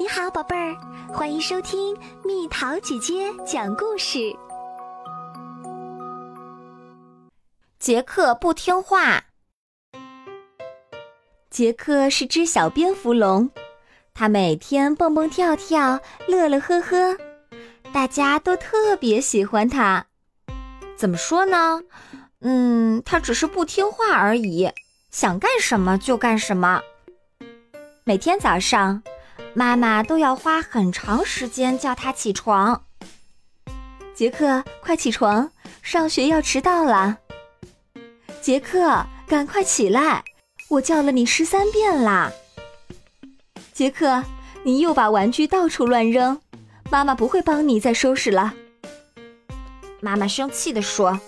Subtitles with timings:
[0.00, 0.76] 你好，宝贝儿，
[1.12, 4.32] 欢迎收听蜜桃姐姐讲故事。
[7.80, 9.24] 杰克不听话。
[11.50, 13.50] 杰克是只小蝙蝠龙，
[14.14, 17.16] 他每天蹦蹦跳跳，乐乐呵呵，
[17.92, 20.06] 大家都特别喜欢他。
[20.96, 21.82] 怎么说呢？
[22.42, 24.70] 嗯，他只是不听话而已，
[25.10, 26.80] 想干什么就干什么。
[28.04, 29.02] 每天早上。
[29.54, 32.84] 妈妈都要花很长时间叫他起床。
[34.14, 35.50] 杰克，快起床，
[35.82, 37.18] 上学要迟到了。
[38.40, 40.24] 杰克，赶快起来，
[40.68, 42.32] 我叫了你十三遍啦。
[43.72, 44.24] 杰克，
[44.64, 46.40] 你又把玩具到处乱扔，
[46.90, 48.54] 妈妈不会帮你再收拾了。
[50.00, 51.20] 妈妈生气地说：“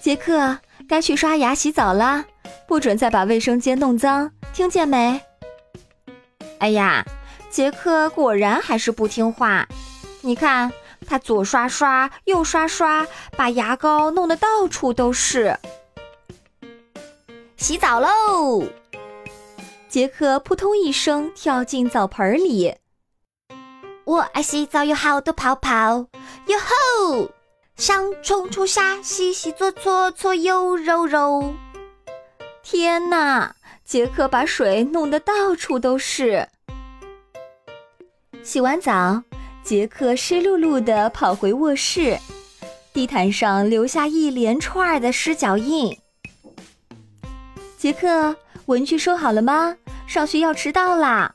[0.00, 2.24] 杰克，该去刷牙洗澡啦，
[2.66, 5.20] 不准再把卫生间弄脏，听见没？”
[6.60, 7.04] 哎呀，
[7.50, 9.66] 杰克果然还是不听话。
[10.20, 10.72] 你看，
[11.06, 15.58] 他左刷刷，右刷刷，把牙膏弄得到处都是。
[17.56, 18.64] 洗澡喽！
[19.88, 22.76] 杰克扑通一声跳进澡盆里。
[24.04, 26.06] 我爱洗澡，有好多泡泡。
[26.46, 27.30] 哟吼！
[27.76, 31.54] 上冲冲下洗洗搓搓搓又揉揉。
[32.62, 33.56] 天哪！
[33.90, 36.46] 杰克把水弄得到处都是。
[38.40, 39.20] 洗完澡，
[39.64, 42.16] 杰克湿漉漉的跑回卧室，
[42.92, 45.98] 地毯上留下一连串的湿脚印。
[47.76, 49.76] 杰克，文具收好了吗？
[50.06, 51.34] 上学要迟到啦！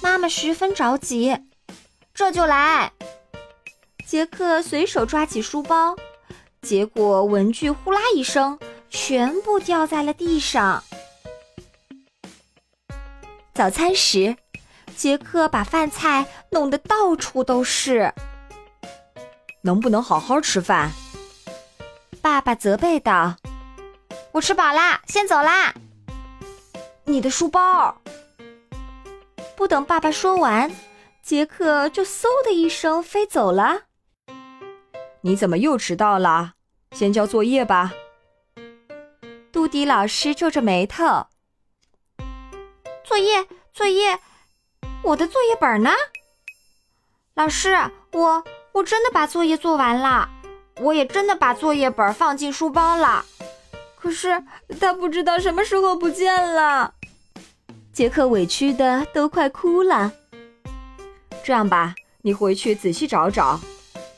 [0.00, 1.36] 妈妈十分着急，
[2.14, 2.92] 这就来。
[4.06, 5.96] 杰克随手抓起书包，
[6.62, 8.56] 结果文具呼啦一声，
[8.88, 10.80] 全部掉在了地上。
[13.60, 14.38] 早餐时，
[14.96, 18.10] 杰克把饭菜弄得到处都是。
[19.60, 20.90] 能不能好好吃饭？
[22.22, 23.36] 爸爸责备道
[24.32, 25.74] ：“我吃饱啦，先走啦。”
[27.04, 27.94] 你的书包。
[29.54, 30.72] 不等爸爸说完，
[31.22, 33.82] 杰克就嗖的一声飞走了。
[35.20, 36.54] 你怎么又迟到了？
[36.92, 37.92] 先交作业吧。
[39.52, 41.26] 杜迪老师皱着眉头。
[43.10, 43.44] 作业，
[43.74, 44.20] 作业，
[45.02, 45.90] 我的作业本呢？
[47.34, 47.76] 老师，
[48.12, 50.30] 我我真的把作业做完了，
[50.78, 53.24] 我也真的把作业本放进书包了，
[53.96, 54.44] 可是
[54.78, 56.94] 他不知道什么时候不见了。
[57.92, 60.12] 杰克委屈的都快哭了。
[61.42, 63.58] 这样吧，你回去仔细找找，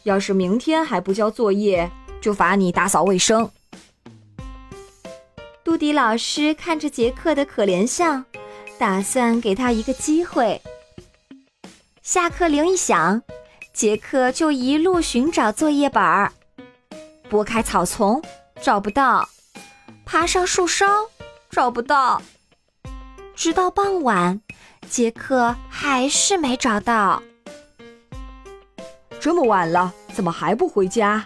[0.03, 3.51] 要是明天还不交作业，就罚你打扫卫生。
[5.65, 8.27] 杜迪老师看着杰克的可怜相。
[8.83, 10.61] 打算给他一个机会。
[12.03, 13.23] 下课铃一响，
[13.73, 16.33] 杰克就一路寻找作业本儿，
[17.31, 18.21] 拨开草丛
[18.61, 19.29] 找不到，
[20.05, 20.85] 爬上树梢
[21.49, 22.21] 找不到，
[23.37, 24.41] 直到傍晚，
[24.91, 27.23] 杰克还是没找到。
[29.21, 31.25] 这么晚了，怎么还不回家？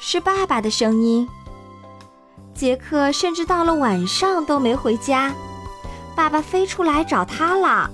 [0.00, 1.28] 是爸爸的声音。
[2.56, 5.32] 杰克甚至到了晚上都没回家。
[6.18, 7.88] 爸爸飞出来找他了。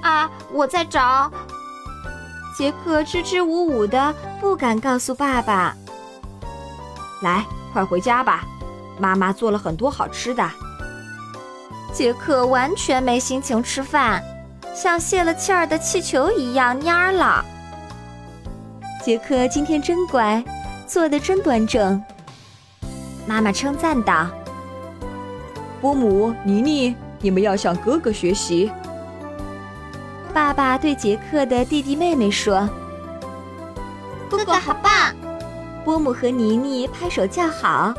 [0.00, 1.28] 啊，我在找。
[2.56, 5.74] 杰克支支吾吾的，不敢告诉爸爸。
[7.20, 8.44] 来，快回家吧，
[8.96, 10.48] 妈妈做了很多好吃的。
[11.92, 14.22] 杰克完全没心情吃饭，
[14.72, 17.44] 像泄了气儿的气球一样蔫了。
[19.04, 20.44] 杰克今天真乖，
[20.86, 22.00] 做的真端正。
[23.26, 24.28] 妈妈称赞道。
[25.82, 28.70] 波姆、妮妮，你们要向哥哥学习。
[30.32, 32.68] 爸爸对杰克的弟弟妹妹说
[34.30, 35.12] ：“哥哥好棒！”
[35.84, 37.92] 波姆和妮妮拍手叫好。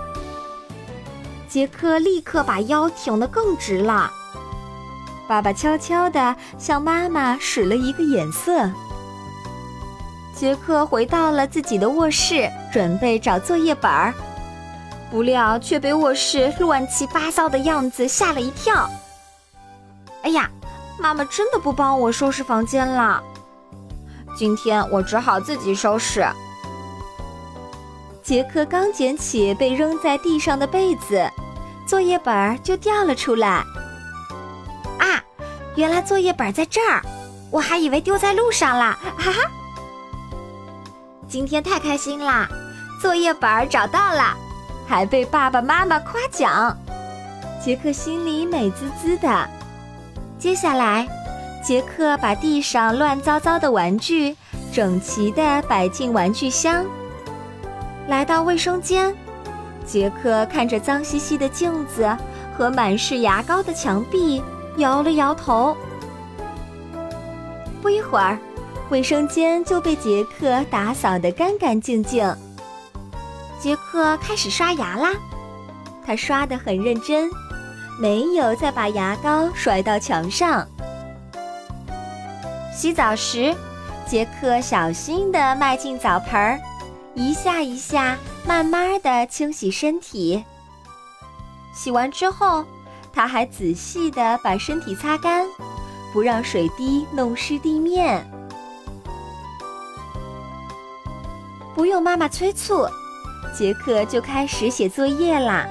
[1.50, 4.10] 杰克立刻把腰挺得更直了。
[5.28, 8.72] 爸爸悄悄地向妈妈使了一个眼色。
[10.34, 14.13] 杰克回到了自己的卧室，准备找作业本儿。
[15.13, 18.89] 不料却被卧室乱七八糟的样子吓了一跳。
[20.24, 20.50] 哎呀，
[20.98, 23.21] 妈妈真的不帮我收拾房间了，
[24.36, 26.25] 今天我只好自己收拾。
[28.24, 31.30] 杰克刚捡起被扔在地上的被子，
[31.88, 33.63] 作业本就掉了出来。
[34.98, 35.21] 啊，
[35.75, 37.04] 原来作业本在这儿，
[37.51, 39.51] 我还以为丢在路上了，哈哈！
[41.27, 42.50] 今天太开心啦，
[43.00, 44.36] 作业本找到了。
[44.94, 46.78] 还被爸爸妈妈夸奖，
[47.60, 49.50] 杰克心里美滋滋的。
[50.38, 51.07] 接下来，
[51.63, 54.38] 杰克把地上乱糟糟的玩具
[54.72, 56.86] 整齐地摆进玩具箱。
[58.07, 59.12] 来到卫生间，
[59.84, 62.16] 杰克看着脏兮兮的镜子
[62.56, 64.44] 和满是牙膏的墙壁，
[64.78, 65.75] 摇了摇头。
[67.81, 68.38] 不一会儿，
[68.92, 72.31] 卫生间就被杰克打扫得干干净净。
[73.63, 75.13] 杰克开始刷牙啦，
[76.06, 77.30] 他刷得很认真。
[77.98, 80.68] 没有再把牙膏甩到墙上。
[82.75, 83.56] 洗澡时，
[84.06, 86.60] 杰克小心地迈进澡盆儿，
[87.15, 90.44] 一下一下，慢慢地清洗身体。
[91.74, 92.66] 洗完之后，
[93.13, 95.45] 他还仔细地把身体擦干，
[96.12, 98.30] 不让水滴弄湿地面。
[101.74, 102.86] 不用妈妈催促，
[103.51, 105.68] 杰克就开始写作业啦。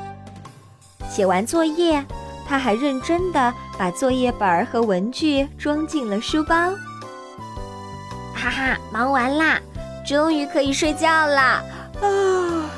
[1.08, 2.04] 写完作业，
[2.46, 6.72] 他还认真地把作业本和文具装进了书包。
[8.34, 9.60] 哈哈，忙完啦，
[10.06, 11.62] 终于可以睡觉啦！
[12.00, 12.70] 啊！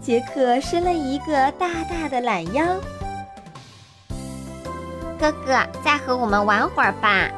[0.00, 2.64] 杰克伸了一个大大的懒腰。
[5.18, 7.30] 哥哥，再和我们玩会儿吧。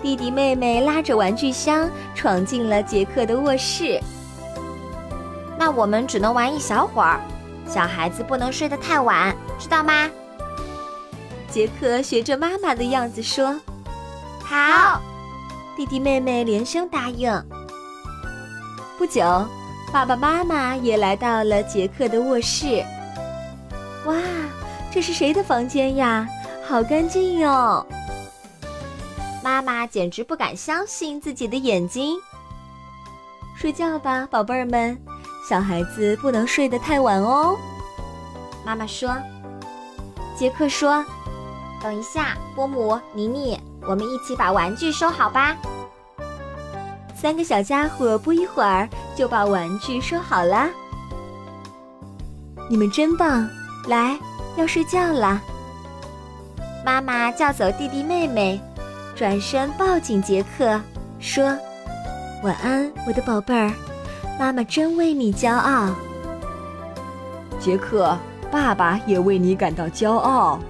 [0.00, 4.00] 弟弟妹妹拉着玩具箱闯进了杰克的卧室。
[5.58, 7.20] 那我们只能玩一小会儿。
[7.66, 10.08] 小孩子不能睡得太晚，知道吗？
[11.50, 13.60] 杰克学着妈妈的样子说
[14.44, 15.02] ：“好。”
[15.76, 17.30] 弟弟妹妹连声答应。
[18.96, 19.22] 不久，
[19.92, 22.84] 爸爸妈妈也来到了杰克的卧室。
[24.06, 24.14] 哇，
[24.90, 26.26] 这是谁的房间呀？
[26.66, 27.86] 好干净哟！
[29.42, 32.16] 妈妈简直不敢相信自己的眼睛。
[33.56, 34.98] 睡觉吧，宝贝儿们。
[35.48, 37.56] 小孩子不能睡得太晚哦，
[38.66, 39.16] 妈妈说。
[40.36, 41.02] 杰克说
[41.82, 45.56] ：“等一下，波姆、妮妮，我们一起把玩具收好吧。”
[47.16, 48.86] 三个小家伙不一会儿
[49.16, 50.68] 就把玩具收好了。
[52.68, 53.48] 你们真棒！
[53.86, 54.18] 来，
[54.56, 55.40] 要睡觉了。
[56.84, 58.60] 妈妈叫走弟弟妹妹，
[59.16, 60.78] 转身抱紧杰克，
[61.18, 61.56] 说
[62.44, 63.72] ：“晚安，我的宝贝儿。”
[64.38, 65.90] 妈妈真为你骄傲，
[67.58, 68.16] 杰克，
[68.52, 70.60] 爸爸也为你感到骄傲。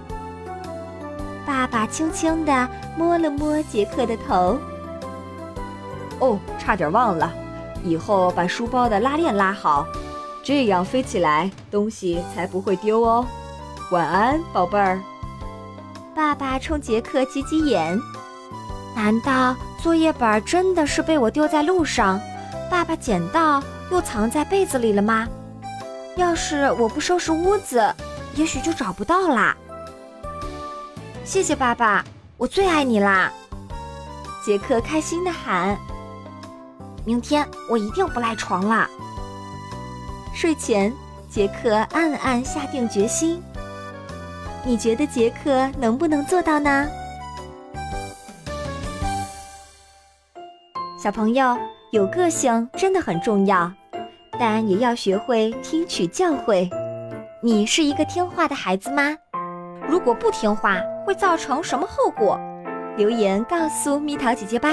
[1.46, 4.58] 爸爸轻轻地摸了摸杰克的头。
[6.18, 7.30] 哦，差点忘了，
[7.84, 9.86] 以后把书包的拉链拉好，
[10.42, 13.26] 这样飞起来东西才不会丢哦。
[13.90, 14.98] 晚安，宝贝儿。
[16.14, 18.00] 爸爸冲杰克挤挤眼，
[18.96, 22.18] 难道作业本真的是被我丢在路上？
[22.70, 25.26] 爸爸捡到又藏在被子里了吗？
[26.16, 27.94] 要是我不收拾屋子，
[28.34, 29.56] 也许就找不到啦。
[31.24, 32.04] 谢谢爸爸，
[32.36, 33.32] 我最爱你啦！
[34.44, 35.78] 杰克开心地喊
[37.04, 38.88] ：“明天我一定不赖床了。”
[40.34, 40.92] 睡前，
[41.30, 43.42] 杰克暗暗下定决心。
[44.64, 46.88] 你觉得杰克能不能做到呢？
[51.02, 51.56] 小朋友。
[51.90, 53.73] 有个性真的很重要，
[54.38, 56.69] 但也要学会听取教诲。
[57.43, 59.17] 你是一个听话的孩子吗？
[59.88, 60.76] 如果不听话，
[61.07, 62.38] 会造成什么后果？
[62.99, 64.68] 留言告诉蜜桃姐姐吧。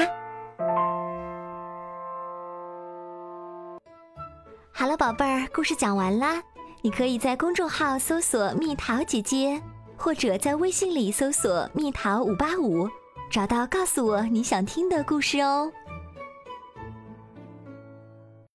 [4.74, 6.44] 好了，宝贝儿，故事讲完啦。
[6.82, 9.62] 你可以在公众号搜索“蜜桃姐姐”，
[9.96, 12.90] 或者在微信里搜索“蜜桃五八五”，
[13.32, 15.72] 找到告诉我你想听的故事哦。